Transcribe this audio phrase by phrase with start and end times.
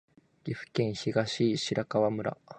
[0.43, 2.35] 岐阜県東白川村